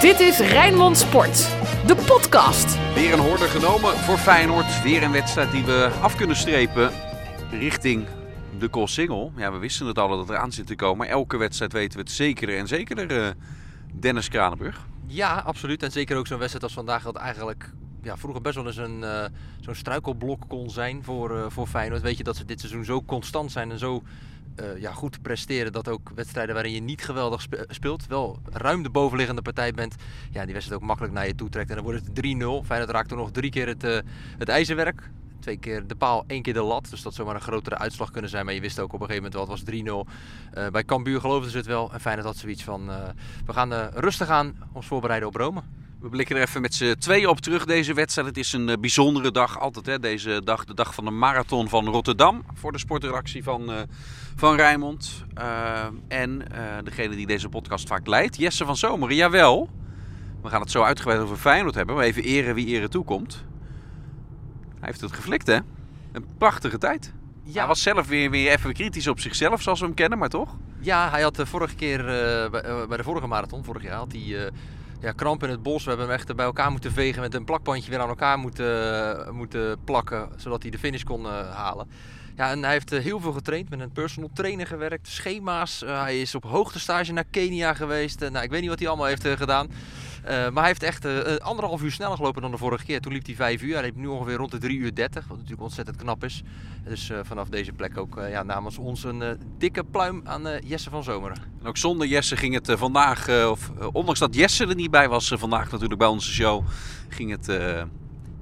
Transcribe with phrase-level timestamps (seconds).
[0.00, 1.36] Dit is Rijnmond Sport,
[1.86, 2.94] de podcast.
[2.94, 4.82] Weer een hoorder genomen voor Feyenoord.
[4.82, 6.90] Weer een wedstrijd die we af kunnen strepen
[7.50, 8.06] richting
[8.58, 9.32] de Koolsingel.
[9.36, 11.08] Ja, we wisten het al dat het eraan zit te komen.
[11.08, 13.28] Elke wedstrijd weten we het zekerder en zekerder, uh,
[13.92, 14.86] Dennis Kranenburg.
[15.06, 15.82] Ja, absoluut.
[15.82, 17.72] En zeker ook zo'n wedstrijd als vandaag dat eigenlijk
[18.02, 19.24] ja, vroeger best wel eens een, uh,
[19.60, 22.02] zo'n struikelblok kon zijn voor, uh, voor Feyenoord.
[22.02, 24.02] Weet je dat ze dit seizoen zo constant zijn en zo
[24.60, 25.72] uh, ja, goed presteren.
[25.72, 29.94] Dat ook wedstrijden waarin je niet geweldig speelt, wel ruim de bovenliggende partij bent.
[30.30, 31.68] Ja, die wedstrijd ook makkelijk naar je toe trekt.
[31.68, 32.66] En dan wordt het 3-0.
[32.66, 33.98] Feyenoord raakt er nog drie keer het, uh,
[34.38, 35.10] het ijzerwerk.
[35.40, 36.90] Twee keer de paal, één keer de lat.
[36.90, 38.44] Dus dat zou maar een grotere uitslag kunnen zijn.
[38.44, 40.10] Maar je wist ook op een gegeven moment wel, het was 3-0.
[40.58, 41.92] Uh, bij Cambuur geloofden ze het wel.
[41.92, 42.86] En Feyenoord had zoiets van,
[43.46, 45.62] we gaan rustig aan ons voorbereiden op Rome.
[46.00, 48.28] We blikken er even met z'n tweeën op terug deze wedstrijd.
[48.28, 51.68] Het is een uh, bijzondere dag, altijd hè, deze dag, de dag van de marathon
[51.68, 52.44] van Rotterdam.
[52.54, 53.76] Voor de sportredactie van, uh,
[54.36, 55.24] van Rijnmond.
[55.38, 56.42] Uh, en
[56.84, 59.16] degene die deze podcast vaak leidt, Jesse van Zomeren.
[59.16, 59.70] Jawel,
[60.42, 61.94] we gaan het zo uitgebreid over Feyenoord hebben.
[61.94, 63.44] Maar even eren wie eren toekomt.
[64.78, 65.58] Hij heeft het geflikt hè.
[66.12, 67.12] Een prachtige tijd.
[67.42, 67.58] Ja.
[67.58, 70.56] Hij was zelf weer, weer even kritisch op zichzelf, zoals we hem kennen, maar toch?
[70.80, 72.04] Ja, hij had de vorige keer,
[72.50, 74.50] bij, bij, de vorige marathon, vorig jaar, had hij
[75.00, 75.82] ja, kramp in het bos.
[75.82, 79.34] We hebben hem echt bij elkaar moeten vegen met een plakbandje weer aan elkaar moeten,
[79.34, 80.28] moeten plakken.
[80.36, 81.90] Zodat hij de finish kon uh, halen.
[82.36, 85.80] Ja, en hij heeft uh, heel veel getraind, met een personal trainer gewerkt, schema's.
[85.86, 88.20] Hij is op hoogtestage naar Kenia geweest.
[88.20, 89.68] nou, ik weet niet wat hij allemaal heeft gedaan.
[90.28, 93.00] Uh, maar hij heeft echt uh, anderhalf uur sneller gelopen dan de vorige keer.
[93.00, 93.74] Toen liep hij vijf uur.
[93.74, 95.26] Hij liep nu ongeveer rond de 3 uur 30.
[95.26, 96.42] Wat natuurlijk ontzettend knap is.
[96.84, 101.04] Dus uh, vanaf deze plek ook ja, namens ons een dikke pluim aan Jesse van
[101.04, 101.36] Zomeren.
[101.60, 105.32] En ook zonder Jesse ging het vandaag, of ondanks dat Jesse er niet bij was
[105.36, 106.64] vandaag natuurlijk bij onze show,
[107.08, 107.46] ging het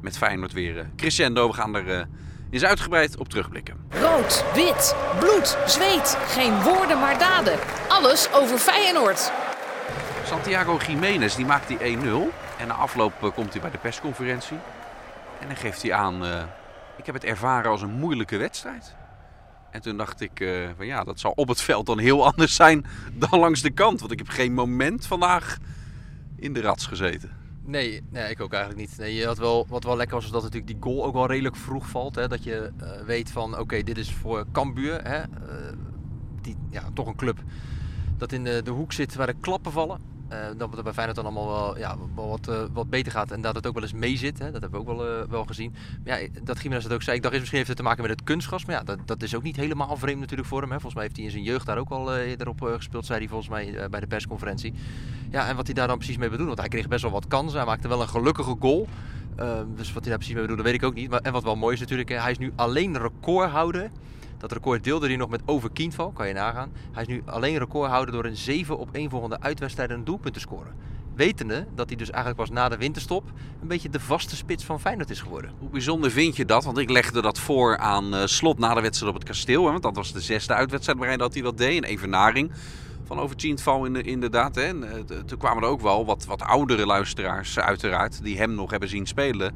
[0.00, 1.48] met Feyenoord weer crescendo.
[1.48, 2.09] We gaan er
[2.50, 3.77] eens uitgebreid op terugblikken.
[3.91, 6.19] Rood, wit, bloed, zweet.
[6.27, 7.59] Geen woorden maar daden.
[7.89, 9.33] Alles over Feyenoord.
[10.27, 11.83] Santiago Jiménez die maakt die 1-0.
[12.59, 14.57] En na afloop uh, komt hij bij de persconferentie.
[15.41, 16.43] En dan geeft hij aan, uh,
[16.97, 18.95] ik heb het ervaren als een moeilijke wedstrijd.
[19.71, 22.55] En toen dacht ik, uh, van ja, dat zal op het veld dan heel anders
[22.55, 24.00] zijn dan langs de kant.
[24.00, 25.59] Want ik heb geen moment vandaag
[26.37, 27.31] in de rats gezeten.
[27.65, 28.99] Nee, nee, ik ook eigenlijk niet.
[28.99, 31.56] Nee, had wel, wat wel lekker was, is dat natuurlijk die goal ook wel redelijk
[31.56, 32.15] vroeg valt.
[32.15, 32.29] Hè?
[32.29, 32.73] Dat je
[33.05, 35.03] weet van, oké, dit is voor Cambuur.
[35.03, 35.23] Hè?
[36.41, 37.39] die, ja, toch een club
[38.17, 40.16] dat in de, de hoek zit waar de klappen vallen.
[40.32, 43.31] Uh, dat het bij Feyenoord dan allemaal wel, ja, wat, uh, wat beter gaat.
[43.31, 44.38] En dat het ook wel eens mee zit.
[44.38, 44.50] Hè?
[44.50, 45.75] Dat hebben we ook wel, uh, wel gezien.
[46.04, 47.16] Maar ja, dat Gimenez het ook zei.
[47.16, 48.64] Ik dacht, misschien heeft het te maken met het kunstgras.
[48.64, 50.70] Maar ja, dat, dat is ook niet helemaal vreemd natuurlijk voor hem.
[50.70, 50.81] Hè?
[50.81, 53.06] Volgens mij heeft hij in zijn jeugd daar ook al eerder op gespeeld.
[53.06, 54.75] Zei hij volgens mij bij de persconferentie.
[55.31, 56.48] Ja, en wat hij daar dan precies mee bedoelt.
[56.48, 57.58] Want hij kreeg best wel wat kansen.
[57.58, 58.88] Hij maakte wel een gelukkige goal.
[59.76, 61.10] Dus wat hij daar precies mee bedoelde, weet ik ook niet.
[61.10, 62.08] Maar, en wat wel mooi is natuurlijk.
[62.08, 63.91] Hij is nu alleen recordhouder
[64.49, 66.73] dat record deelde hij nog met Over Kienval, kan je nagaan.
[66.93, 70.41] Hij is nu alleen recordhouder door een 7 op 1 volgende uitwedstrijden een doelpunt te
[70.41, 70.75] scoren.
[71.15, 73.25] Wetende dat hij dus eigenlijk pas na de winterstop
[73.61, 75.51] een beetje de vaste spits van Feyenoord is geworden.
[75.59, 76.65] Hoe bijzonder vind je dat?
[76.65, 79.65] Want ik legde dat voor aan uh, slot na de wedstrijd op het kasteel.
[79.65, 79.71] Hè?
[79.71, 81.77] Want dat was de zesde uitwedstrijd waarin dat hij dat deed.
[81.77, 82.53] Een evenaring
[83.05, 84.55] van over Kienval inderdaad.
[84.55, 84.62] Hè?
[84.62, 88.71] En, uh, toen kwamen er ook wel wat, wat oudere luisteraars uiteraard die hem nog
[88.71, 89.55] hebben zien spelen.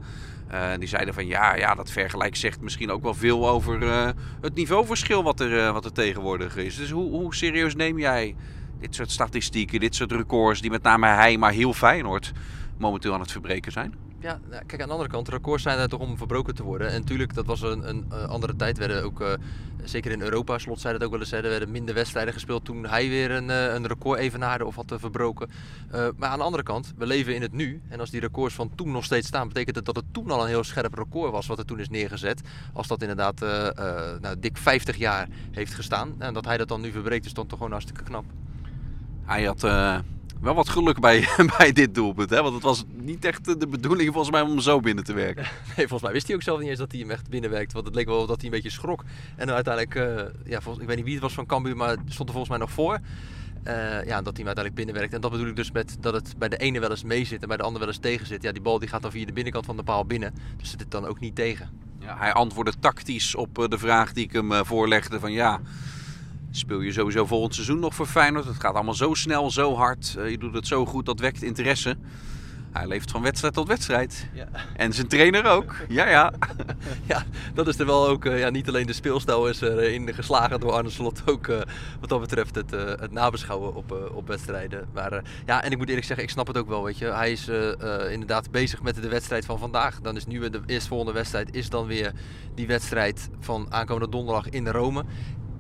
[0.53, 4.09] Uh, die zeiden van ja, ja, dat vergelijk zegt misschien ook wel veel over uh,
[4.41, 6.77] het niveauverschil wat er, uh, wat er tegenwoordig is.
[6.77, 8.35] Dus hoe, hoe serieus neem jij
[8.81, 12.33] dit soort statistieken, dit soort records die met name hij, maar heel Feyenoord
[12.79, 14.10] momenteel aan het verbreken zijn?
[14.23, 16.89] Ja, nou, kijk aan de andere kant, records zijn er toch om verbroken te worden.
[16.91, 18.79] En natuurlijk, dat was een, een andere tijd.
[18.79, 19.33] Werden ook, uh,
[19.85, 23.09] zeker in Europa, slot dat ook wel eens, er werden minder wedstrijden gespeeld toen hij
[23.09, 25.51] weer een, uh, een record evenaarde of had verbroken.
[25.95, 27.83] Uh, maar aan de andere kant, we leven in het nu.
[27.89, 30.43] En als die records van toen nog steeds staan, betekent het dat het toen al
[30.43, 32.41] een heel scherp record was wat er toen is neergezet.
[32.73, 33.41] Als dat inderdaad
[34.21, 36.15] nou, dik 50 jaar heeft gestaan.
[36.19, 38.25] En dat hij dat dan nu verbreekt, is dan toch gewoon hartstikke knap.
[39.25, 39.63] Hij had
[40.41, 41.29] wel wat geluk bij,
[41.59, 42.31] bij dit doelpunt.
[42.31, 42.43] Hè?
[42.43, 45.45] Want het was niet echt de bedoeling volgens mij om hem zo binnen te werken.
[45.77, 47.73] Nee, volgens mij wist hij ook zelf niet eens dat hij hem echt binnenwerkt.
[47.73, 49.05] Want het leek wel dat hij een beetje schrok.
[49.37, 51.97] En dan uiteindelijk, uh, ja, volgens, ik weet niet wie het was van Cambuur, maar
[52.07, 52.99] stond er volgens mij nog voor.
[53.65, 55.15] Uh, ja, dat hij hem uiteindelijk binnenwerkt.
[55.15, 57.43] En dat bedoel ik dus met dat het bij de ene wel eens mee zit
[57.43, 58.43] en bij de ander wel eens tegen zit.
[58.43, 60.35] Ja, die bal die gaat dan via de binnenkant van de paal binnen.
[60.57, 61.71] Dus zit het dan ook niet tegen.
[61.99, 65.61] Ja, hij antwoordde tactisch op eh, de vraag die ik hem voorlegde van ja...
[66.51, 68.45] Speel je sowieso volgend seizoen nog voor Feyenoord?
[68.45, 70.15] Het gaat allemaal zo snel, zo hard.
[70.19, 71.97] Uh, je doet het zo goed, dat wekt interesse.
[72.73, 74.29] Hij leeft van wedstrijd tot wedstrijd.
[74.33, 74.49] Ja.
[74.77, 75.77] En zijn trainer ook.
[75.89, 76.33] Ja, ja.
[77.13, 77.25] ja,
[77.55, 78.25] dat is er wel ook.
[78.25, 81.23] Uh, ja, niet alleen de speelstijl is erin geslagen door Arne Slot.
[81.27, 81.61] Ook uh,
[82.01, 84.89] wat dat betreft het, uh, het nabeschouwen op, op wedstrijden.
[84.95, 86.85] Maar ja, en ik moet eerlijk zeggen, ik snap het ook wel.
[86.85, 87.07] Weet je.
[87.07, 87.49] Hij is
[88.11, 90.01] inderdaad bezig met de wedstrijd van vandaag.
[90.01, 92.13] Dan is nu de eerstvolgende wedstrijd is dan weer
[92.55, 95.05] die wedstrijd van aankomende donderdag in Rome.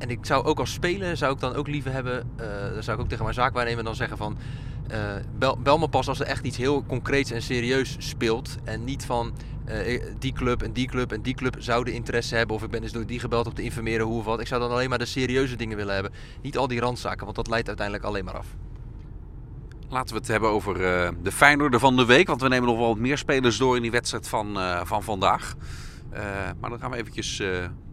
[0.00, 2.96] En ik zou ook als speler, zou ik dan ook liever hebben, uh, dan zou
[2.96, 4.38] ik ook tegen mijn zaakwaarnemer dan zeggen van...
[4.88, 4.98] eh,
[5.38, 8.56] bel, bel me pas als er echt iets heel concreets en serieus speelt.
[8.64, 9.32] En niet van
[9.64, 12.56] eh, die club en die club en die club zouden interesse hebben.
[12.56, 14.40] Of ik ben eens door die gebeld om te informeren hoe of wat.
[14.40, 16.12] Ik zou dan alleen maar de serieuze dingen willen hebben.
[16.42, 18.46] Niet al die randzaken, want dat leidt uiteindelijk alleen maar af.
[19.88, 20.74] Laten we het hebben over
[21.22, 22.26] de Feyenoorder van de week.
[22.26, 25.54] Want we nemen nog wel wat meer spelers door in die wedstrijd van, van vandaag.
[26.60, 27.42] Maar dan gaan we eventjes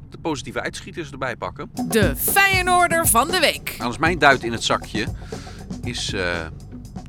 [0.09, 1.71] de positieve uitschieters erbij pakken.
[1.87, 3.73] De Feyenoorder van de week.
[3.77, 5.07] Nou, als mijn duit in het zakje
[5.83, 6.15] is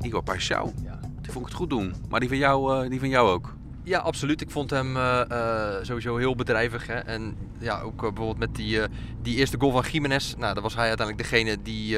[0.01, 0.73] Igor Paixão.
[1.21, 1.93] Die vond ik het goed doen.
[2.09, 3.57] Maar die van jou, die van jou ook?
[3.89, 4.41] Ja, absoluut.
[4.41, 6.87] Ik vond hem uh, uh, sowieso heel bedrijvig.
[6.87, 6.93] Hè.
[6.93, 8.79] En ja, ook uh, bijvoorbeeld met die,
[9.21, 10.33] die eerste goal van Jiménez.
[10.37, 11.97] Nou, dan was hij uiteindelijk degene die,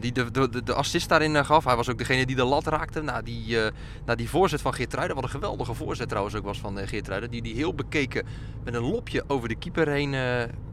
[0.00, 1.64] die de, de, de assist daarin gaf.
[1.64, 3.02] Hij was ook degene die de lat raakte.
[3.02, 3.56] Nou, die,
[4.04, 7.30] nou, die voorzet van Geertruiden, wat een geweldige voorzet trouwens ook was van Geertruiden.
[7.30, 8.26] Die die heel bekeken
[8.64, 10.14] met een lopje over de keeper heen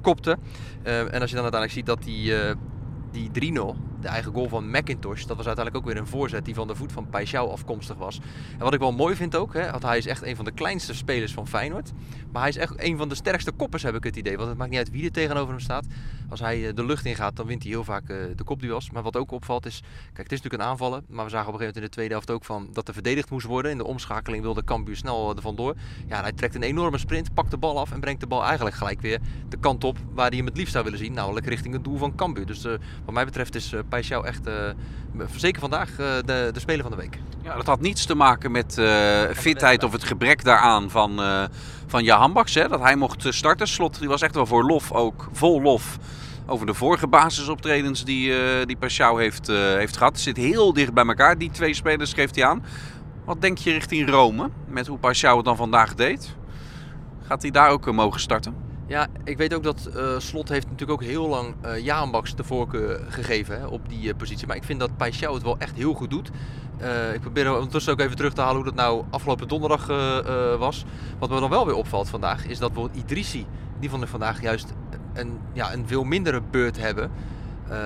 [0.01, 0.37] kopte.
[0.83, 2.33] en als je dan uiteindelijk ziet dat die,
[3.13, 6.53] die 3-0 de eigen goal van McIntosh, dat was uiteindelijk ook weer een voorzet die
[6.53, 8.19] van de voet van Paixão afkomstig was.
[8.51, 10.51] En wat ik wel mooi vind ook, hè, want hij is echt een van de
[10.51, 11.91] kleinste spelers van Feyenoord.
[12.31, 14.37] Maar hij is echt een van de sterkste koppers, heb ik het idee.
[14.37, 15.85] Want het maakt niet uit wie er tegenover hem staat.
[16.33, 18.91] Als hij eh, de lucht ingaat, dan wint hij heel vaak eh, de kopduels.
[18.91, 21.05] Maar wat ook opvalt is, kijk, het is natuurlijk een aanvallen.
[21.07, 22.93] Maar we zagen op een gegeven moment in de tweede helft ook van dat er
[22.93, 23.71] verdedigd moest worden.
[23.71, 25.75] In de omschakeling wilde Cambuur snel eh, er vandoor.
[26.07, 28.75] Ja, hij trekt een enorme sprint, pakt de bal af en brengt de bal eigenlijk
[28.75, 29.19] gelijk weer
[29.49, 31.13] de kant op waar hij hem het liefst zou willen zien.
[31.13, 32.45] Namelijk richting het doel van Cambuur.
[32.45, 32.63] Dus
[33.05, 34.49] wat mij betreft is uh, echt
[35.35, 37.19] zeker vandaag de, de speler van de week.
[37.43, 38.73] Ja, dat had niets te maken met
[39.33, 41.21] fitheid of het gebrek daaraan van,
[41.87, 42.53] van Jahan Baks.
[42.53, 42.67] Hè?
[42.67, 43.67] Dat hij mocht starten.
[43.67, 45.97] Slot die was echt wel voor lof ook, vol lof
[46.45, 48.77] over de vorige basisoptredens die, uh, die
[49.17, 50.19] heeft, uh, heeft gehad.
[50.19, 52.63] Zit heel dicht bij elkaar, die twee spelers geeft hij aan.
[53.25, 56.35] Wat denk je richting Rome, met hoe Pashao het dan vandaag deed?
[57.21, 58.55] Gaat hij daar ook uh, mogen starten?
[58.87, 63.05] Ja, ik weet ook dat Slot heeft natuurlijk ook heel lang uh, Jaanbaks de voorkeur
[63.09, 64.47] gegeven hè, op die positie.
[64.47, 66.29] Maar ik vind dat Paixão het wel echt heel goed doet.
[67.13, 69.87] ik probeer ondertussen ook even terug te halen hoe dat nou afgelopen donderdag
[70.57, 70.85] was.
[71.19, 73.45] Wat me dan wel weer opvalt vandaag is dat bijvoorbeeld Idrissi,
[73.79, 74.73] die vond ik vandaag juist
[75.13, 77.11] een, ja, een veel mindere beurt hebben
[77.71, 77.77] uh,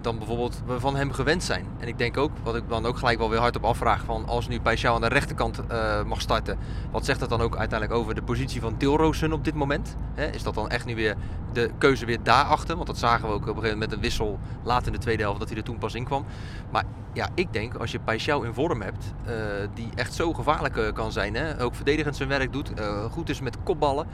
[0.00, 1.66] dan bijvoorbeeld we van hem gewend zijn.
[1.78, 4.26] En ik denk ook, wat ik dan ook gelijk wel weer hard op afvraag, van
[4.26, 6.58] als nu Paixão aan de rechterkant uh, mag starten,
[6.90, 9.96] wat zegt dat dan ook uiteindelijk over de positie van Tilrosen op dit moment?
[10.32, 11.16] Is dat dan echt nu weer
[11.52, 12.74] de keuze weer daarachter?
[12.74, 14.98] Want dat zagen we ook op een gegeven moment met een wissel laat in de
[14.98, 16.24] tweede helft, dat hij er toen pas in kwam.
[16.70, 19.32] Maar ja, ik denk als je Paixão in vorm hebt, uh,
[19.74, 21.62] die echt zo gevaarlijk kan zijn, hè?
[21.62, 22.72] ook verdedigend zijn werk doet,
[23.10, 24.06] goed is met kopballen,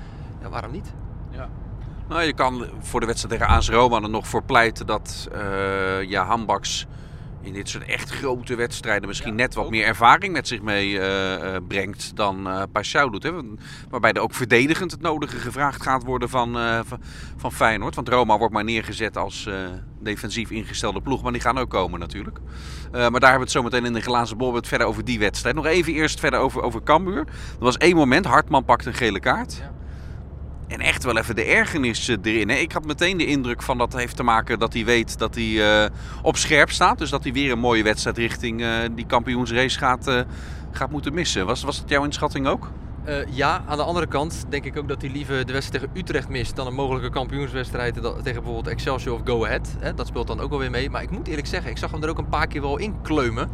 [0.50, 0.92] waarom niet?
[2.08, 6.02] Nou, je kan voor de wedstrijd tegen AS Roma er nog voor pleiten dat uh,
[6.02, 6.86] ja, Hambaks
[7.46, 11.32] in dit soort echt grote wedstrijden misschien net wat meer ervaring met zich mee uh,
[11.32, 13.22] uh, brengt dan uh, Paschou doet.
[13.22, 13.30] Hè?
[13.90, 16.52] Waarbij er ook verdedigend het nodige gevraagd gaat worden van,
[16.84, 17.00] van,
[17.36, 17.94] van, Feyenoord.
[17.94, 19.48] Want Roma wordt maar neergezet als
[20.00, 21.22] defensief ingestelde ploeg.
[21.22, 22.38] Maar die gaan ook komen natuurlijk.
[22.90, 25.54] maar daar hebben we het zo meteen in de glazen bol verder over die wedstrijd.
[25.54, 27.18] Nog even eerst verder over, over Cambuur.
[27.18, 27.26] Er
[27.58, 29.56] was één moment, Hartman pakt een gele kaart.
[29.56, 29.75] Ja.
[30.76, 32.50] En echt wel even de ergernis eh, erin.
[32.50, 35.44] Ik had meteen de indruk van dat heeft te maken dat hij weet dat hij
[35.44, 35.84] uh,
[36.22, 36.98] op scherp staat.
[36.98, 40.24] Dus dat hij weer een mooie wedstrijd richting uh, die kampioensrace gaat,
[40.70, 41.46] gaat moeten missen.
[41.46, 42.70] Was, was dat jouw inschatting ook?
[43.30, 46.28] ja, aan de andere kant denk ik ook dat hij liever de wedstrijd tegen Utrecht
[46.28, 49.76] mist dan een mogelijke kampioenswedstrijd tegen bijvoorbeeld Excelsior of Go Ahead.
[49.78, 49.94] Hè.
[49.94, 50.90] Dat speelt dan ook wel weer mee.
[50.90, 52.94] Maar ik moet eerlijk zeggen, ik zag hem er ook een paar keer wel in
[53.02, 53.50] kleumen.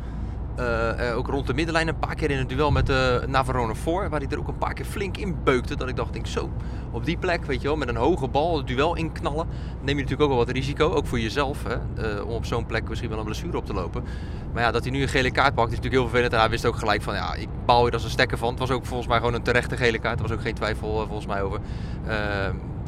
[0.59, 3.75] Uh, uh, ook rond de middenlijn een paar keer in een duel met uh, Navarone
[3.75, 4.09] voor.
[4.09, 5.77] Waar hij er ook een paar keer flink in beukte.
[5.77, 6.51] Dat ik dacht, denk zo,
[6.91, 9.47] op die plek, weet je wel, met een hoge bal het duel inknallen.
[9.81, 11.65] Neem je natuurlijk ook wel wat risico, ook voor jezelf.
[11.65, 14.05] Hè, om op zo'n plek misschien wel een blessure op te lopen.
[14.53, 16.33] Maar ja, dat hij nu een gele kaart pakt is natuurlijk heel vervelend.
[16.33, 18.51] En hij wist ook gelijk van, ja, ik bouw hier als een stekker van.
[18.51, 20.17] Het was ook volgens mij gewoon een terechte gele kaart.
[20.17, 21.61] Er was ook geen twijfel volgens mij over.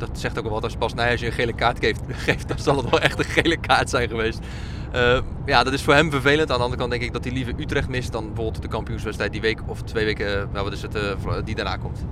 [0.09, 2.59] Dat zegt ook wel wat als Bas Nijers je een gele kaart geeft, geeft, dan
[2.59, 4.39] zal het wel echt een gele kaart zijn geweest.
[4.95, 6.51] Uh, ja, dat is voor hem vervelend.
[6.51, 9.33] Aan de andere kant denk ik dat hij liever Utrecht mist dan bijvoorbeeld de kampioenswedstrijd
[9.33, 11.03] die week of twee weken, nou, wat is het, uh,
[11.45, 12.05] die daarna komt.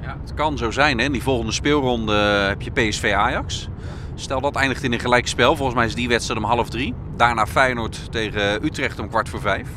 [0.00, 0.98] Ja, het kan zo zijn.
[0.98, 1.04] Hè?
[1.04, 2.14] In die volgende speelronde
[2.48, 3.68] heb je PSV Ajax.
[4.14, 5.56] Stel dat eindigt in een gelijkspel.
[5.56, 6.94] Volgens mij is die wedstrijd om half drie.
[7.16, 9.68] Daarna Feyenoord tegen Utrecht om kwart voor vijf.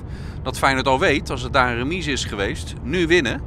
[0.43, 3.41] Dat Feyenoord al weet, als het daar een remise is geweest, nu winnen.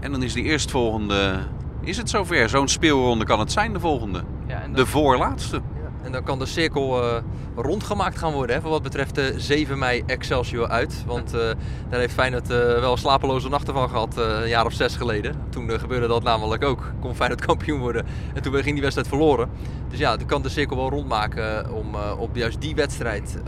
[0.00, 1.38] En dan is die eerstvolgende
[1.84, 2.48] is het zover.
[2.48, 4.22] Zo'n speelronde kan het zijn, de volgende.
[4.46, 4.62] Ja.
[4.74, 5.60] De voorlaatste.
[6.04, 7.16] En dan kan de cirkel uh,
[7.56, 11.04] rondgemaakt gaan worden hè, voor wat betreft de 7 mei Excelsior uit.
[11.06, 11.40] Want uh,
[11.88, 15.34] daar heeft Feyenoord uh, wel slapeloze nachten van gehad een jaar of zes geleden.
[15.48, 16.92] Toen gebeurde dat namelijk ook.
[17.00, 19.50] Kon Feyenoord kampioen worden en toen ging die wedstrijd verloren.
[19.88, 23.38] Dus ja, dan kan de cirkel wel rondmaken om op juist die wedstrijd,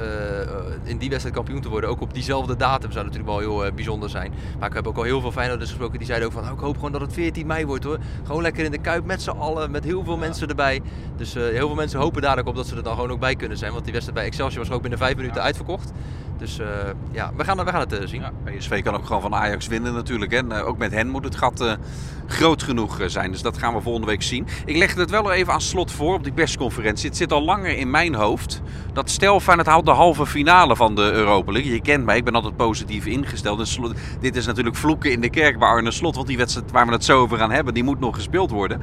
[0.84, 1.90] in die wedstrijd kampioen te worden.
[1.90, 4.32] Ook op diezelfde datum zou natuurlijk wel heel bijzonder zijn.
[4.58, 6.60] Maar ik heb ook al heel veel Feyenoorders gesproken die zeiden ook van nou, ik
[6.60, 7.98] hoop gewoon dat het 14 mei wordt hoor.
[8.24, 10.82] Gewoon lekker in de Kuip met z'n allen, met heel veel mensen erbij.
[11.16, 13.36] Dus heel veel mensen hopen daar ook op dat ze er dan gewoon ook bij
[13.36, 13.72] kunnen zijn.
[13.72, 15.92] Want die wedstrijd bij Excelsior was ook binnen vijf minuten uitverkocht.
[16.38, 16.66] Dus uh,
[17.10, 18.20] ja, we gaan, we gaan het uh, zien.
[18.20, 20.32] Ja, PSV kan ook gewoon van Ajax winnen natuurlijk.
[20.32, 21.78] En uh, ook met hen moet het gat
[22.26, 23.30] groot genoeg zijn.
[23.30, 24.46] Dus dat gaan we volgende week zien.
[24.64, 27.08] Ik leg het wel even aan slot voor op die persconferentie.
[27.08, 28.62] Het zit al langer in mijn hoofd.
[28.92, 31.72] Dat stel van het houdt de halve finale van de Europa League.
[31.72, 33.78] Je kent mij, ik ben altijd positief ingesteld.
[34.20, 36.14] Dit is natuurlijk vloeken in de kerk bij Arne Slot.
[36.14, 38.80] Want die wedstrijd waar we het zo over gaan hebben, die moet nog gespeeld worden.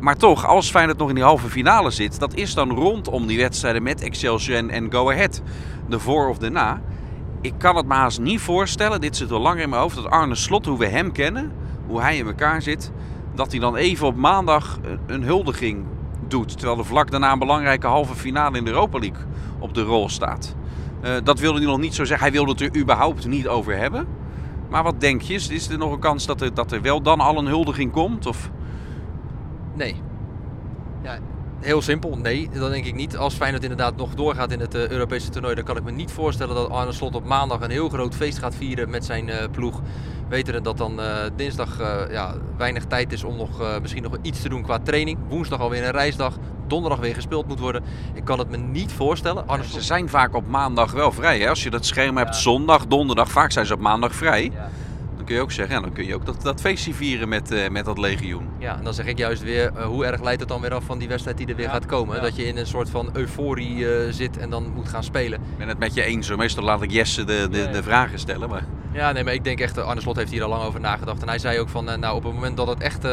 [0.00, 3.38] maar toch, als Feyenoord nog in die halve finale zit, dat is dan rondom die
[3.38, 5.42] wedstrijden met Excelsior en Go Ahead
[5.90, 6.80] de voor of de na.
[7.40, 10.10] Ik kan het me haast niet voorstellen, dit zit al lang in mijn hoofd, dat
[10.10, 11.52] Arne Slot, hoe we hem kennen,
[11.86, 12.92] hoe hij in elkaar zit,
[13.34, 15.84] dat hij dan even op maandag een huldiging
[16.28, 16.58] doet.
[16.58, 19.24] Terwijl er vlak daarna een belangrijke halve finale in de Europa League
[19.58, 20.54] op de rol staat.
[21.04, 22.26] Uh, dat wilde hij nog niet zo zeggen.
[22.26, 24.06] Hij wilde het er überhaupt niet over hebben.
[24.70, 25.34] Maar wat denk je?
[25.34, 28.26] Is er nog een kans dat er, dat er wel dan al een huldiging komt?
[28.26, 28.50] Of?
[29.74, 30.02] Nee.
[31.02, 31.18] Ja,
[31.60, 33.16] Heel simpel, nee, dat denk ik niet.
[33.16, 36.10] Als Feyenoord inderdaad nog doorgaat in het uh, Europese toernooi, dan kan ik me niet
[36.10, 39.34] voorstellen dat Arne Slot op maandag een heel groot feest gaat vieren met zijn uh,
[39.50, 39.80] ploeg.
[40.28, 41.78] Wetende dat dan uh, dinsdag
[42.10, 45.18] ja, weinig tijd is om nog, misschien nog iets te doen qua training.
[45.28, 46.36] Woensdag alweer een reisdag,
[46.66, 47.82] donderdag weer gespeeld moet worden.
[48.14, 49.48] Ik kan het me niet voorstellen.
[49.48, 49.80] Arne Slot...
[49.80, 51.40] Ze zijn vaak op maandag wel vrij.
[51.40, 51.48] Hè?
[51.48, 54.50] Als je dat schema hebt, zondag, donderdag, vaak zijn ze op maandag vrij.
[54.54, 54.68] Ja
[55.30, 57.68] kun je ook zeggen, en dan kun je ook dat, dat feestje vieren met, uh,
[57.68, 58.48] met dat legioen.
[58.58, 60.84] Ja, en dan zeg ik juist weer, uh, hoe erg leidt het dan weer af
[60.84, 62.22] van die wedstrijd die er weer gaat komen?
[62.22, 65.40] Dat je in een soort van euforie uh, zit en dan moet gaan spelen.
[65.40, 66.36] Ik ben het met je eens.
[66.36, 68.48] Meestal laat ik Jesse de, de, de vragen stellen.
[68.48, 68.64] Maar...
[68.92, 71.22] Ja, nee, maar ik denk echt, Arne Slot heeft hier al lang over nagedacht.
[71.22, 73.06] En hij zei ook van, nou op het moment dat het echt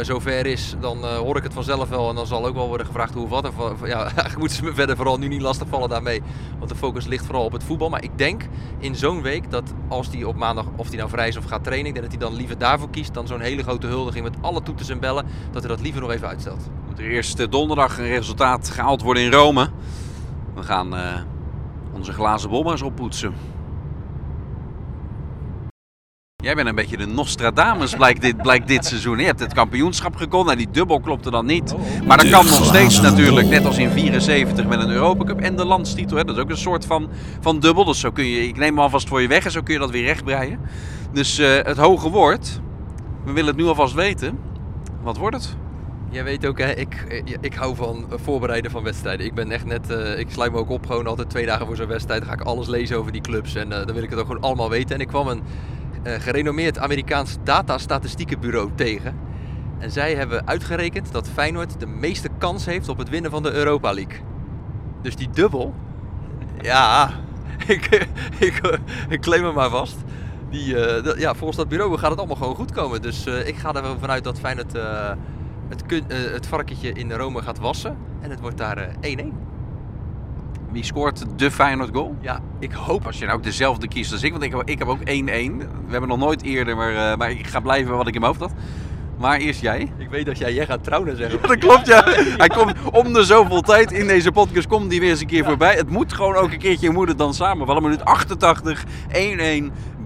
[0.00, 2.08] zover is, dan hoor ik het vanzelf wel.
[2.08, 3.44] En dan zal ook wel worden gevraagd hoe wat.
[3.44, 3.52] En,
[3.84, 6.22] ja, eigenlijk moeten ze me verder vooral nu niet lastig vallen daarmee.
[6.58, 7.88] Want de focus ligt vooral op het voetbal.
[7.88, 8.42] Maar ik denk
[8.78, 11.64] in zo'n week dat als die op maandag, of die nou vrij is of gaat
[11.64, 14.88] trainen, dat hij dan liever daarvoor kiest dan zo'n hele grote huldiging met alle toeters
[14.88, 16.68] en bellen, dat hij dat liever nog even uitstelt.
[16.88, 19.68] Moet er eerst donderdag een resultaat gehaald worden in Rome.
[20.54, 21.00] We gaan uh,
[21.92, 23.55] onze glazen eens oppoetsen.
[26.46, 29.18] Jij bent een beetje de Nostradamus, blijkt dit, blijkt dit seizoen.
[29.18, 31.74] Je hebt het kampioenschap gekonnen en die dubbel klopte dan niet.
[32.06, 35.64] Maar dat kan nog steeds natuurlijk, net als in 74 met een Europacup en de
[35.64, 36.16] landstitel.
[36.16, 36.24] Hè.
[36.24, 37.08] Dat is ook een soort van,
[37.40, 37.84] van dubbel.
[37.84, 39.80] Dus zo kun je, ik neem hem alvast voor je weg en zo kun je
[39.80, 40.60] dat weer rechtbreien.
[41.12, 42.60] Dus uh, het hoge woord,
[43.24, 44.38] we willen het nu alvast weten.
[45.02, 45.56] Wat wordt het?
[46.10, 49.26] Jij weet ook, hè, ik, ik hou van voorbereiden van wedstrijden.
[49.26, 51.76] Ik ben echt net, uh, ik sluit me ook op gewoon altijd twee dagen voor
[51.76, 52.20] zo'n wedstrijd.
[52.20, 54.26] Dan ga ik alles lezen over die clubs en uh, dan wil ik het ook
[54.26, 54.94] gewoon allemaal weten.
[54.94, 55.42] En ik kwam een
[56.06, 59.14] gerenommeerd Amerikaans datastatistiekenbureau tegen.
[59.78, 63.52] En zij hebben uitgerekend dat Feyenoord de meeste kans heeft op het winnen van de
[63.52, 64.20] Europa League.
[65.02, 65.74] Dus die dubbel,
[66.60, 67.10] ja,
[67.66, 68.08] ik,
[68.38, 69.96] ik, ik claim hem maar vast.
[70.50, 73.02] Die, uh, ja, volgens dat bureau gaat het allemaal gewoon goed komen.
[73.02, 74.72] Dus uh, ik ga er vanuit dat Feyenoord
[75.68, 75.84] het,
[76.32, 77.96] het varkentje in Rome gaat wassen.
[78.20, 78.96] En het wordt daar 1-1.
[80.76, 82.16] Wie scoort de Feyenoord goal?
[82.20, 83.06] Ja, ik hoop...
[83.06, 85.02] Als je nou ook dezelfde kiest als ik, want ik heb, ik heb ook 1-1.
[85.04, 88.52] We hebben nog nooit eerder, maar, maar ik ga blijven wat ik in mijn hoofd
[88.52, 88.60] had.
[89.18, 89.92] Maar eerst jij.
[89.98, 91.38] Ik weet dat jij, jij gaat trouwen zeggen.
[91.42, 92.04] Ja, dat klopt, ja.
[92.36, 95.44] Hij komt om de zoveel tijd in deze podcast, komt die weer eens een keer
[95.44, 95.74] voorbij.
[95.74, 97.82] Het moet gewoon ook een keertje, je moet het dan samenvallen.
[97.82, 98.86] Minuut 88, 1-1.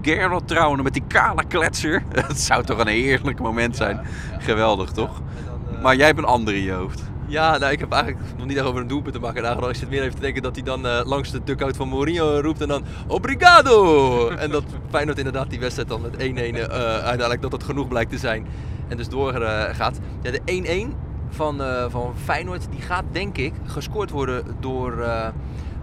[0.01, 2.03] Gerard trouwen met die kale kletser.
[2.27, 4.01] Het zou toch een heerlijk moment zijn.
[4.39, 5.21] Geweldig, toch?
[5.45, 7.10] Dan, Maar jij hebt een andere in je hoofd.
[7.31, 9.69] Ja, nou, ik heb eigenlijk nog niet echt over een doelpunt te maken.
[9.69, 12.39] Ik zit meer even te denken dat hij dan uh, langs de dugout van Mourinho
[12.39, 14.29] roept en dan Obrigado!
[14.29, 18.11] en dat Feyenoord inderdaad die wedstrijd dan met 1-1 uh, uiteindelijk dat het genoeg blijkt
[18.11, 18.45] te zijn.
[18.87, 19.99] En dus doorgaat.
[20.21, 20.95] Ja, de 1-1
[21.29, 25.27] van, uh, van Feyenoord die gaat denk ik gescoord worden door uh,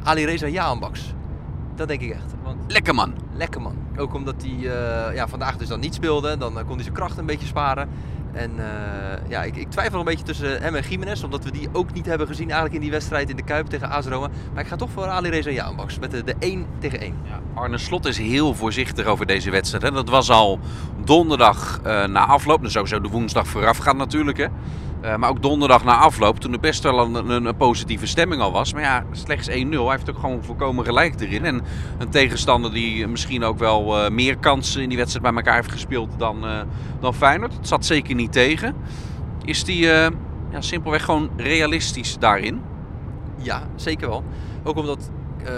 [0.02, 1.14] Ali Reza Jaanbaks.
[1.74, 2.34] Dat denk ik echt.
[2.42, 2.72] Want...
[2.72, 3.14] Lekker man.
[3.34, 3.76] Lekker man.
[3.96, 6.36] Ook omdat hij uh, ja, vandaag dus dan niet speelde.
[6.36, 7.88] Dan kon hij zijn kracht een beetje sparen.
[8.38, 8.64] En uh,
[9.28, 11.22] ja, ik, ik, twijfel een beetje tussen hem en Jiménez.
[11.22, 13.90] Omdat we die ook niet hebben gezien eigenlijk in die wedstrijd in de Kuip tegen
[13.90, 14.28] AS Roma.
[14.54, 17.14] Maar ik ga toch voor Ali Reza Jaanbaks met de, de 1 tegen 1.
[17.24, 19.82] Ja, Arne Slot is heel voorzichtig over deze wedstrijd.
[19.82, 19.90] Hè.
[19.90, 20.58] Dat was al
[21.04, 22.62] donderdag uh, na afloop.
[22.62, 24.38] Dus sowieso de woensdag vooraf gaat natuurlijk.
[24.38, 24.46] Hè.
[25.04, 28.52] Uh, maar ook donderdag na afloop, toen er best wel een, een, positieve stemming al
[28.52, 28.72] was.
[28.72, 29.52] Maar ja, slechts 1-0.
[29.52, 31.44] Hij heeft ook gewoon voorkomen gelijk erin.
[31.44, 31.62] En
[31.98, 35.72] een tegenstander die misschien ook wel uh, meer kansen in die wedstrijd bij elkaar heeft
[35.72, 36.60] gespeeld dan, uh,
[37.00, 37.52] dan Feyenoord.
[37.52, 38.74] Het zat zeker niet tegen.
[39.44, 40.10] Is die ja,
[40.58, 42.60] simpelweg gewoon realistisch daarin?
[43.36, 44.24] Ja, zeker wel.
[44.64, 45.10] Ook omdat
[45.42, 45.48] uh,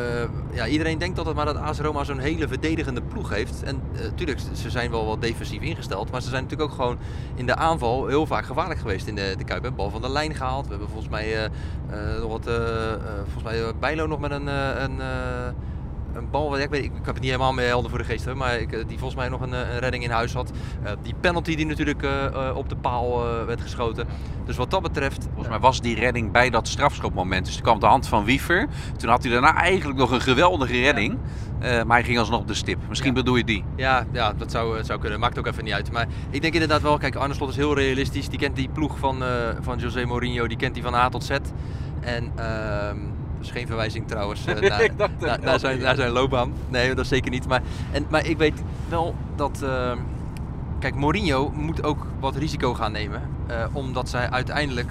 [0.52, 3.62] ja, iedereen denkt altijd maar dat AS Roma zo'n hele verdedigende ploeg heeft.
[3.62, 6.10] En natuurlijk, uh, ze zijn wel wat defensief ingesteld.
[6.10, 6.98] Maar ze zijn natuurlijk ook gewoon
[7.34, 9.64] in de aanval heel vaak gevaarlijk geweest in de, de Kuip.
[9.64, 10.64] Een bal van de lijn gehaald.
[10.64, 11.50] We hebben volgens mij uh,
[12.20, 12.50] nog wat...
[13.22, 14.46] volgens mij Bijlo nog met een...
[14.46, 15.00] een
[16.14, 18.24] een bal, ik, weet, ik, ik heb het niet helemaal meer helder voor de geest,
[18.24, 20.52] hoor, maar ik, die volgens mij nog een, een, redding in huis had.
[21.02, 22.06] die penalty die natuurlijk
[22.54, 24.06] op de paal werd geschoten.
[24.44, 25.22] Dus wat dat betreft...
[25.24, 27.44] Volgens mij was die redding bij dat strafschopmoment.
[27.44, 28.66] Dus toen kwam de hand van Wiever.
[28.96, 31.18] Toen had hij daarna eigenlijk nog een geweldige redding.
[31.60, 32.78] maar hij ging alsnog op de stip.
[32.88, 33.64] Misschien bedoel je die.
[33.76, 35.20] Ja, ja dat zou, zou kunnen.
[35.20, 35.92] Maakt ook even niet uit.
[35.92, 38.28] Maar ik denk inderdaad wel, kijk, Arne Slot is heel realistisch.
[38.28, 39.22] Die kent die ploeg van,
[39.60, 41.30] van José Mourinho, die kent die van A tot Z.
[42.00, 42.32] En...
[43.40, 44.54] Ehm, dat is geen verwijzing trouwens uh,
[45.18, 46.52] naar, naar, zijn, naar zijn loopbaan.
[46.68, 47.48] Nee, dat is zeker niet.
[47.48, 49.60] Maar, en, maar ik weet wel dat.
[49.62, 49.92] Uh,
[50.78, 53.22] kijk, Mourinho moet ook wat risico gaan nemen.
[53.50, 54.90] Uh, omdat zij uiteindelijk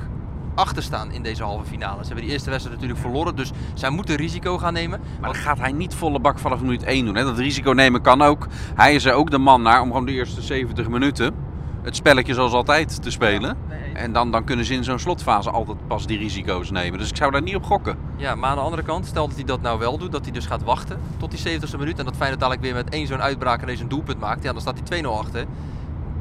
[0.56, 2.00] achter staan in deze halve finale.
[2.00, 5.01] Ze hebben die eerste wedstrijd natuurlijk verloren, dus zij moeten risico gaan nemen.
[5.20, 7.15] Maar dat gaat hij niet volle bak vanaf minuut 1 doen.
[7.15, 7.24] Hè?
[7.24, 8.48] Dat risico nemen kan ook.
[8.75, 11.34] Hij is er ook de man naar om gewoon de eerste 70 minuten
[11.82, 13.58] het spelletje zoals altijd te spelen.
[14.00, 17.00] En dan, dan kunnen ze in zo'n slotfase altijd pas die risico's nemen.
[17.00, 17.98] Dus ik zou daar niet op gokken.
[18.15, 20.32] Ja, maar aan de andere kant, stel dat hij dat nou wel doet, dat hij
[20.32, 22.00] dus gaat wachten tot die 70ste minuut.
[22.00, 24.44] En dat Feyenoord dadelijk weer met één zo'n uitbraak en een doelpunt maakt.
[24.44, 25.46] Ja, dan staat hij 2-0 achter.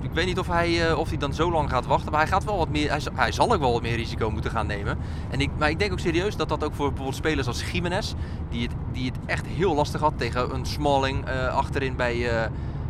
[0.01, 2.29] Ik weet niet of hij, uh, of hij dan zo lang gaat wachten, maar hij,
[2.29, 4.99] gaat wel wat meer, hij, hij, zal ook wel wat meer risico moeten gaan nemen.
[5.31, 8.13] En ik, maar ik denk ook serieus dat dat ook voor bijvoorbeeld spelers als Jiménez,
[8.51, 12.47] die het, die het echt heel lastig had tegen een Smalling uh, achterin bij, uh,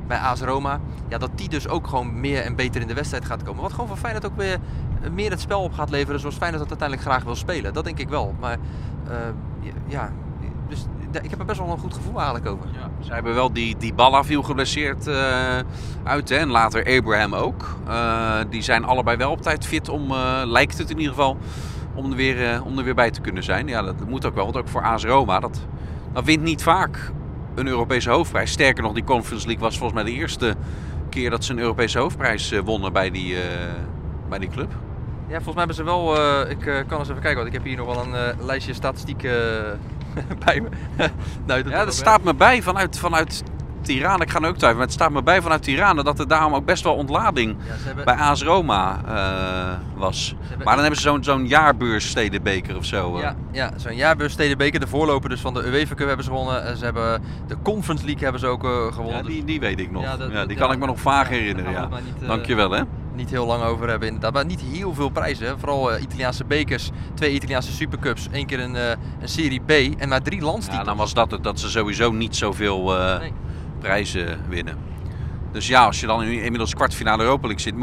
[0.09, 0.81] bij AS Roma.
[1.09, 3.63] Ja, dat die dus ook gewoon meer en beter in de wedstrijd gaat komen.
[3.63, 4.59] Wat gewoon voor Feyenoord ook weer
[5.13, 7.73] meer het spel op gaat leveren zoals Feyenoord dat uiteindelijk graag wil spelen.
[7.73, 8.35] Dat denk ik wel.
[8.41, 8.57] Maar
[9.87, 10.11] ja,
[10.69, 10.87] dus
[11.23, 12.67] ik heb er best wel een goed gevoel eigenlijk over.
[12.73, 12.91] Ja.
[13.05, 15.15] Ze hebben wel die, die Balla viel geblesseerd uh,
[16.03, 16.31] uit.
[16.31, 17.77] En later Abraham ook.
[18.51, 21.37] Die zijn allebei wel op tijd fit om, lijkt het in ieder geval,
[21.95, 23.69] om er, weer, om er weer bij te kunnen zijn.
[23.69, 24.45] Ja, dat moet ook wel.
[24.45, 25.61] Want ook voor AS Roma, dat,
[26.13, 27.13] dat wint niet vaak
[27.59, 28.51] een Europese hoofdprijs.
[28.51, 30.55] Sterker nog, die Conference League was volgens mij de eerste
[31.09, 33.37] keer dat ze een Europese hoofdprijs wonnen bij die,
[34.29, 34.71] bij die club.
[35.29, 36.15] Ja, volgens mij hebben ze wel.
[36.51, 39.33] ik kan eens even kijken, want ik heb hier nog wel een lijstje statistieken
[40.45, 40.69] bij me.
[41.47, 43.43] nou, dat ja, dat staat me bij vanuit, vanuit
[43.89, 44.23] Tirana.
[44.23, 46.55] Ik ga nu ook twijfelen, maar het staat me bij vanuit Tirana dat er daarom
[46.55, 48.05] ook best wel ontlading hebben...
[48.05, 50.35] bij AS Roma uh, was.
[50.41, 50.65] Hebben...
[50.65, 53.17] Maar dan hebben ze zo'n zo'n jaarbeurs stedenbeker of zo.
[53.17, 53.23] Uh.
[53.23, 54.81] Ja, ja zo'n jaarbeurs stedenbeker.
[54.81, 56.77] De voorloper dus van de UEFA Cup hebben ze gewonnen.
[56.77, 59.17] Ze hebben de Conference League hebben ze ook gewonnen.
[59.17, 60.03] Ja, die, die weet ik nog.
[60.03, 61.73] Ja, dat, ja die kan ik me nog vaag herinneren.
[61.73, 61.89] Ja.
[61.89, 62.83] Niet, Dankjewel hè
[63.19, 64.33] niet heel lang over hebben inderdaad.
[64.33, 65.59] Maar niet heel veel prijzen.
[65.59, 68.89] Vooral uh, Italiaanse bekers, twee Italiaanse supercups, één keer een, uh,
[69.21, 70.85] een Serie B en maar drie landstitels.
[70.85, 73.33] Ja, dan was dat het, dat ze sowieso niet zoveel uh, nee.
[73.79, 74.77] Prijzen winnen.
[75.53, 77.77] Dus ja, als je dan inmiddels kwartfinale Europa League zit,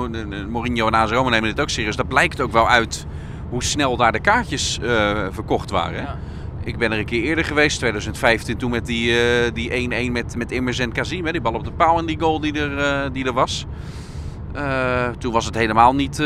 [0.49, 1.95] Mourinho en AS Roma nemen dit ook serieus.
[1.95, 3.05] Dat blijkt ook wel uit
[3.49, 4.79] hoe snel daar de kaartjes
[5.31, 6.01] verkocht waren.
[6.01, 6.17] Ja.
[6.63, 9.13] Ik ben er een keer eerder geweest, 2015, toen met die
[9.51, 11.31] 1-1 die met, met Immers en Kazim.
[11.31, 13.65] Die bal op de paal en die goal die er, die er was.
[15.17, 16.23] Toen was het helemaal niet,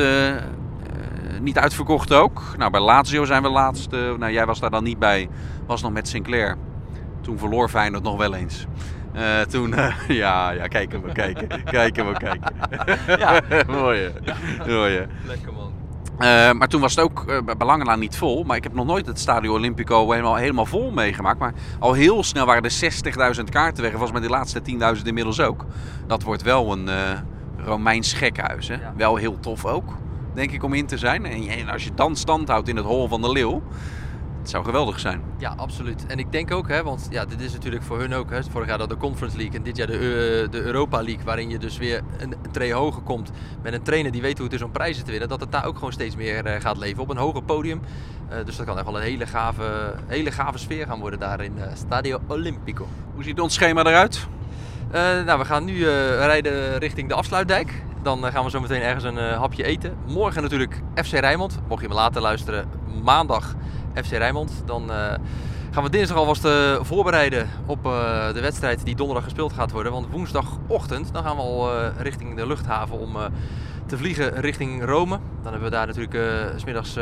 [1.42, 2.42] niet uitverkocht ook.
[2.58, 3.92] Nou, bij Lazio zijn we laatst.
[3.92, 5.30] nou, jij was daar dan niet bij.
[5.66, 6.58] Was nog met Sinclair.
[7.22, 8.66] Toen verloor Feyenoord nog wel eens.
[9.16, 9.76] Uh, toen,
[10.08, 11.64] ja, ja, kijken we, kijken.
[11.64, 12.54] kijken we, kijken.
[13.20, 13.42] ja.
[13.82, 14.36] Mooi, ja.
[14.68, 15.74] Mooi, Lekker man.
[16.20, 18.44] Uh, maar toen was het ook uh, bij lange na niet vol.
[18.44, 21.40] Maar ik heb nog nooit het Stadio Olimpico helemaal, helemaal vol meegemaakt.
[21.40, 23.92] Maar al heel snel waren er 60.000 kaarten weg.
[23.92, 24.62] Volgens mij de laatste
[24.98, 25.66] 10.000 inmiddels ook.
[26.08, 26.96] Dat wordt wel een, uh,
[27.66, 28.68] Romeins gekhuis.
[28.68, 28.78] Hè?
[28.98, 29.94] Wel heel tof ook,
[30.34, 31.26] denk ik, om in te zijn.
[31.26, 33.62] En als je dan stand houdt in het hol van de leeuw,
[34.50, 35.22] het zou geweldig zijn.
[35.38, 36.06] Ja, absoluut.
[36.06, 38.30] En ik denk ook, hè, want ja, dit is natuurlijk voor hun ook.
[38.30, 41.24] Hè, vorig jaar de Conference League en dit jaar de, de Europa League.
[41.26, 43.32] Waarin je dus weer een, een tree hoger komt
[43.62, 45.30] met een trainer die weet hoe het is om prijzen te winnen.
[45.30, 47.82] Dat het daar ook gewoon steeds meer uh, gaat leven op een hoger podium.
[48.30, 51.42] Uh, dus dat kan echt wel een hele gave, hele gave sfeer gaan worden daar
[51.42, 52.88] in Stadio Olimpico.
[53.14, 54.28] Hoe ziet ons schema eruit?
[55.26, 55.86] Nou, we gaan nu
[56.16, 57.84] rijden richting de afsluitdijk.
[58.04, 59.98] Dan gaan we zo meteen ergens een hapje eten.
[60.08, 61.60] Morgen natuurlijk FC Rijnmond.
[61.68, 62.70] Mocht je me later luisteren,
[63.04, 63.56] maandag
[63.94, 64.64] FC Rijnmond.
[64.66, 64.90] Dan
[65.72, 66.48] gaan we dinsdag alvast
[66.82, 67.84] voorbereiden op
[68.34, 69.92] de wedstrijd die donderdag gespeeld gaat worden.
[69.92, 73.18] Want woensdagochtend dan gaan we al richting de luchthaven om
[73.86, 75.20] te vliegen richting Rome.
[75.44, 76.24] Dan hebben we daar natuurlijk uh,
[76.56, 76.94] smiddags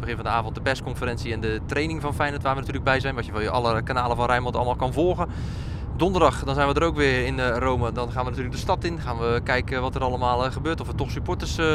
[0.00, 3.00] begin van de avond de persconferentie en de training van Feyenoord waar we natuurlijk bij
[3.00, 3.14] zijn.
[3.14, 5.28] Wat je van je alle kanalen van Rijnmond allemaal kan volgen
[5.98, 7.92] donderdag dan zijn we er ook weer in uh, Rome.
[7.92, 9.00] Dan gaan we natuurlijk de stad in.
[9.00, 10.80] Gaan we kijken wat er allemaal uh, gebeurt.
[10.80, 11.66] Of er toch supporters uh,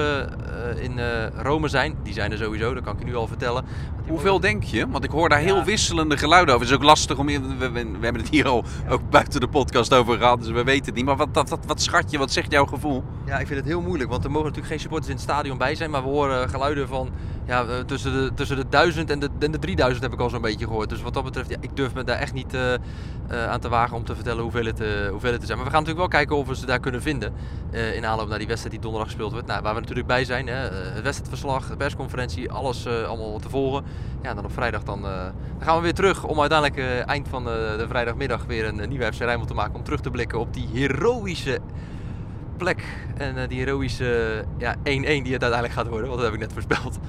[0.79, 0.99] in
[1.35, 1.95] Rome zijn.
[2.03, 3.65] Die zijn er sowieso, dat kan ik je nu al vertellen.
[4.07, 4.89] Hoeveel denk je?
[4.89, 6.65] Want ik hoor daar heel wisselende geluiden over.
[6.65, 7.25] Het is ook lastig om...
[7.25, 10.39] We, we, we hebben het hier al ook buiten de podcast over gehad.
[10.39, 11.05] Dus we weten het niet.
[11.05, 12.17] Maar wat, wat, wat, wat schat je?
[12.17, 13.03] Wat zegt jouw gevoel?
[13.25, 14.09] Ja, ik vind het heel moeilijk.
[14.09, 15.89] Want er mogen natuurlijk geen supporters in het stadion bij zijn.
[15.89, 17.09] Maar we horen geluiden van
[17.45, 20.41] ja, tussen, de, tussen de 1000 en de, en de 3000 heb ik al zo'n
[20.41, 20.89] beetje gehoord.
[20.89, 22.73] Dus wat dat betreft, ja, ik durf me daar echt niet eh,
[23.47, 25.57] aan te wagen om te vertellen hoeveel het, eh, hoeveel het er zijn.
[25.57, 27.33] Maar we gaan natuurlijk wel kijken of we ze daar kunnen vinden
[27.71, 29.47] eh, in aanloop naar die wedstrijd die donderdag gespeeld wordt.
[29.47, 33.49] Nou, waar we natuurlijk bij zijn, hè, eh, het wedstrijdverslag, de persconferentie, alles allemaal te
[33.49, 33.83] volgen.
[34.21, 37.85] Ja, dan op vrijdag dan, dan gaan we weer terug om uiteindelijk eind van de,
[37.87, 39.75] vrijdagmiddag weer een, nieuwe FC te maken.
[39.75, 41.59] Om terug te blikken op die heroïsche
[42.57, 42.83] plek
[43.17, 46.99] en die heroïsche ja, 1-1 die het uiteindelijk gaat worden, dat heb ik net voorspeld,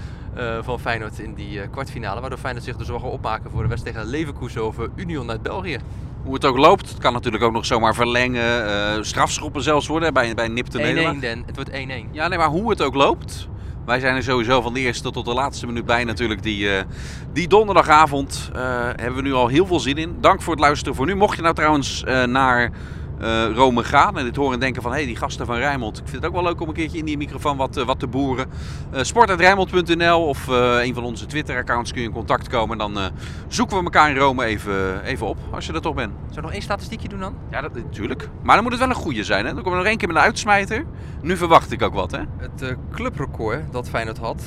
[0.61, 2.21] van Feyenoord in die kwartfinale.
[2.21, 5.43] Waardoor Feyenoord zich dus wel gaat opmaken voor de wedstrijd tegen Leverkusen over Union uit
[5.43, 5.79] België.
[6.25, 10.13] Hoe het ook loopt, het kan natuurlijk ook nog zomaar verlengen, eh, strafschoppen zelfs worden
[10.13, 11.19] bij, bij een nipte 1-1 nederlaag.
[11.19, 12.09] Den, het wordt 1-1.
[12.13, 13.49] Ja, nee, maar hoe het ook loopt.
[13.87, 16.43] Wij zijn er sowieso van de eerste tot de laatste minuut bij natuurlijk.
[16.43, 16.85] Die, eh,
[17.33, 20.17] die donderdagavond eh, hebben we nu al heel veel zin in.
[20.21, 21.15] Dank voor het luisteren voor nu.
[21.15, 22.71] Mocht je nou trouwens naar
[23.19, 24.91] eh, Rome gaan en dit horen en denken van...
[24.91, 25.99] hé, hey, die gasten van Rijnmond.
[25.99, 27.99] Ik vind het ook wel leuk om een keertje in die microfoon wat, eh, wat
[27.99, 28.47] te boeren.
[28.95, 32.81] Uh, sport.rijnmond.nl of een van onze Twitter-accounts kun je in contact komen.
[32.81, 33.13] En dan
[33.49, 36.13] zoeken we elkaar in Rome even, even op, als je er toch bent.
[36.35, 37.35] We nog één statistiekje doen dan?
[37.51, 38.29] Ja, dat natuurlijk.
[38.43, 39.55] Maar dan moet het wel een goede zijn, hè?
[39.55, 40.85] Dan komen we nog één keer met een uitsmijter.
[41.23, 42.21] Nu verwacht ik ook wat, hè?
[42.37, 44.43] Het clubrecord dat Feyenoord had,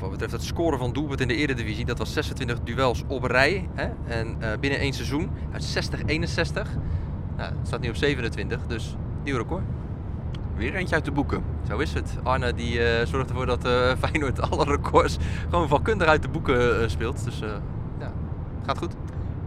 [0.00, 3.68] wat betreft het scoren van doelpunt in de Eredivisie, dat was 26 duels op rij.
[3.74, 3.88] Hè?
[4.06, 6.68] En binnen één seizoen uit 60, 61.
[7.38, 9.62] Nou, het staat nu op 27, dus nieuw record.
[10.56, 11.42] Weer eentje uit de boeken.
[11.68, 12.16] Zo is het.
[12.22, 15.16] Arne die eh, zorgt ervoor dat eh, Feyenoord alle records
[15.50, 17.24] gewoon valkundig uit de boeken eh, speelt.
[17.24, 17.38] Dus
[17.98, 18.12] ja,
[18.66, 18.92] gaat goed.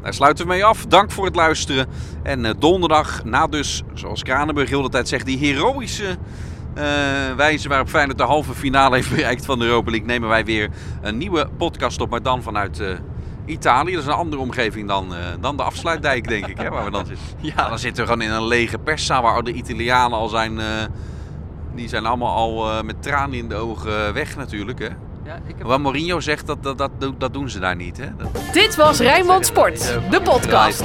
[0.02, 0.86] Daar sluiten we mee af.
[0.86, 1.88] Dank voor het luisteren.
[2.24, 6.18] En donderdag, na dus, zoals Kranenburg heel de tijd zegt, die heroïsche
[7.36, 10.70] wijze waarop Feyenoord de halve finale heeft bereikt van de Europa League, nemen wij weer
[11.02, 12.10] een nieuwe podcast op.
[12.10, 12.94] Maar dan vanuit eh,
[13.52, 13.92] Italië.
[13.94, 16.92] Dat is een andere omgeving dan, eh, dan de afsluitdijk, denk ik, hè, waar we
[16.92, 17.26] dan zitten.
[17.56, 20.60] Ja, Dan zitten we gewoon in een lege perszaal waar de Italianen al zijn...
[20.60, 20.66] eh,
[21.76, 24.86] die zijn allemaal al eh, met tranen in de ogen weg natuurlijk, hè.
[25.26, 25.68] ja ik heb...
[25.68, 28.06] Wat Mourinho zegt, dat, dat, dat, dat doen ze daar niet, hè.
[28.18, 30.84] Dat, Dit was Rijnmond Sport, de podcast.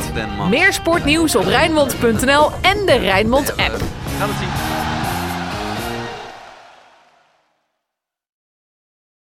[0.49, 3.77] Meer sportnieuws op Rijnmond.nl en de Rijnmond app.
[4.19, 4.86] Gaan het zien.